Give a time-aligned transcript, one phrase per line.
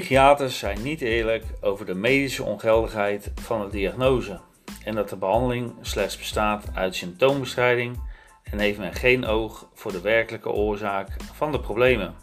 [0.00, 4.40] Psychiaters zijn niet eerlijk over de medische ongeldigheid van de diagnose
[4.84, 8.00] en dat de behandeling slechts bestaat uit symptoombestrijding
[8.42, 12.14] en heeft men geen oog voor de werkelijke oorzaak van de problemen.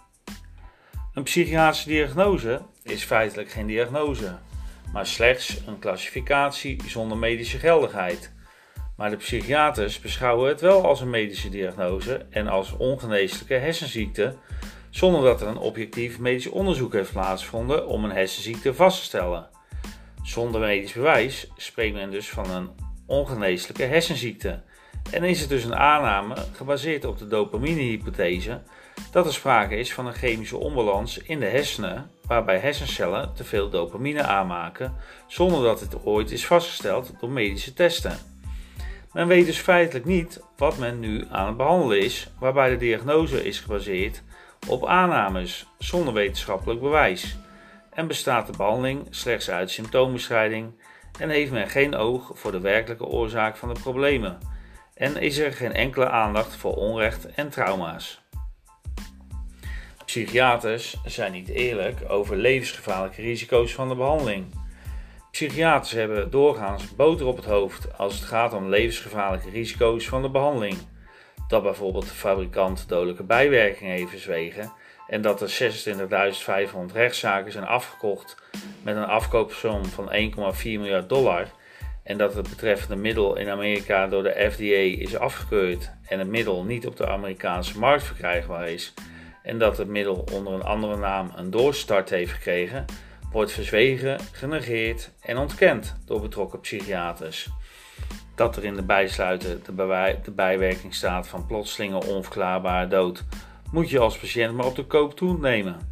[1.13, 4.38] Een psychiatrische diagnose is feitelijk geen diagnose,
[4.93, 8.33] maar slechts een klassificatie zonder medische geldigheid.
[8.97, 14.36] Maar de psychiaters beschouwen het wel als een medische diagnose en als ongeneeslijke hersenziekte
[14.91, 19.47] zonder dat er een objectief medisch onderzoek heeft plaatsgevonden om een hersenziekte vast te stellen.
[20.23, 22.69] Zonder medisch bewijs spreekt men dus van een
[23.05, 24.61] ongeneeslijke hersenziekte.
[25.11, 28.61] En is het dus een aanname gebaseerd op de dopamine-hypothese
[29.11, 33.69] dat er sprake is van een chemische onbalans in de hersenen, waarbij hersencellen te veel
[33.69, 34.95] dopamine aanmaken
[35.27, 38.17] zonder dat het ooit is vastgesteld door medische testen.
[39.13, 43.45] Men weet dus feitelijk niet wat men nu aan het behandelen is, waarbij de diagnose
[43.45, 44.23] is gebaseerd
[44.67, 47.37] op aannames zonder wetenschappelijk bewijs
[47.89, 50.73] en bestaat de behandeling slechts uit symptoombestrijding
[51.19, 54.37] en heeft men geen oog voor de werkelijke oorzaak van de problemen
[54.93, 58.21] en is er geen enkele aandacht voor onrecht en trauma's.
[60.05, 64.45] Psychiaters zijn niet eerlijk over levensgevaarlijke risico's van de behandeling.
[65.31, 70.29] Psychiaters hebben doorgaans boter op het hoofd als het gaat om levensgevaarlijke risico's van de
[70.29, 70.77] behandeling
[71.52, 74.71] dat bijvoorbeeld de fabrikant dodelijke bijwerkingen heeft verzwegen
[75.07, 75.73] en dat er
[76.89, 78.35] 26.500 rechtszaken zijn afgekocht
[78.83, 80.11] met een afkoopsom van
[80.55, 81.47] 1,4 miljard dollar
[82.03, 86.63] en dat het betreffende middel in Amerika door de FDA is afgekeurd en het middel
[86.63, 88.94] niet op de Amerikaanse markt verkrijgbaar is
[89.44, 92.85] en dat het middel onder een andere naam een doorstart heeft gekregen,
[93.31, 97.49] wordt verzwegen, genegeerd en ontkend door betrokken psychiaters
[98.35, 103.23] dat er in de bijsluiten de, de bijwerking staat van plotselinge onverklaarbare dood,
[103.71, 105.89] moet je als patiënt maar op de koop toenemen.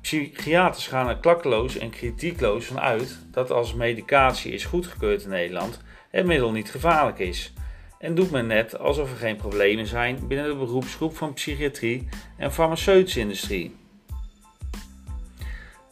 [0.00, 5.80] Psychiaters gaan er klakkeloos en kritiekloos van uit dat als medicatie is goedgekeurd in Nederland,
[6.10, 7.52] het middel niet gevaarlijk is.
[7.98, 12.52] En doet men net alsof er geen problemen zijn binnen de beroepsgroep van psychiatrie en
[12.52, 13.76] farmaceutische industrie.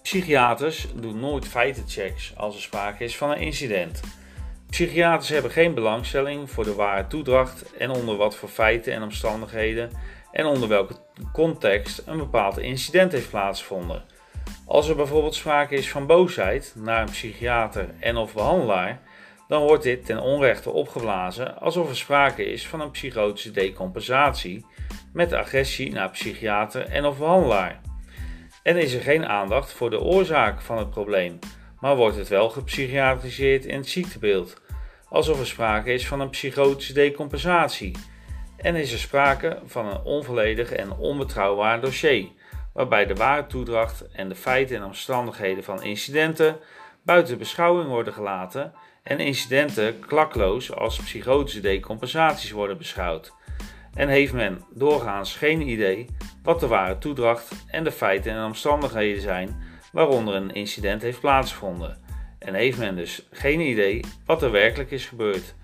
[0.02, 4.00] Psychiaters doen nooit feitenchecks als er sprake is van een incident.
[4.74, 9.90] Psychiaters hebben geen belangstelling voor de ware toedracht en onder wat voor feiten en omstandigheden
[10.32, 10.96] en onder welke
[11.32, 14.04] context een bepaald incident heeft plaatsgevonden.
[14.66, 19.00] Als er bijvoorbeeld sprake is van boosheid naar een psychiater en of behandelaar,
[19.48, 24.66] dan wordt dit ten onrechte opgeblazen alsof er sprake is van een psychotische decompensatie
[25.12, 27.80] met agressie naar psychiater en of behandelaar.
[28.62, 31.38] En is er geen aandacht voor de oorzaak van het probleem,
[31.80, 34.62] maar wordt het wel gepsychiatriseerd in het ziektebeeld
[35.14, 37.96] alsof er sprake is van een psychotische decompensatie.
[38.56, 42.28] En is er sprake van een onvolledig en onbetrouwbaar dossier,
[42.72, 46.56] waarbij de ware toedracht en de feiten en omstandigheden van incidenten
[47.02, 48.72] buiten beschouwing worden gelaten
[49.02, 53.32] en incidenten klakloos als psychotische decompensaties worden beschouwd.
[53.94, 56.06] En heeft men doorgaans geen idee
[56.42, 62.03] wat de ware toedracht en de feiten en omstandigheden zijn waaronder een incident heeft plaatsgevonden
[62.44, 65.54] en heeft men dus geen idee wat er werkelijk is gebeurd.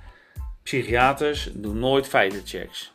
[0.62, 2.92] Psychiaters doen nooit feitenchecks.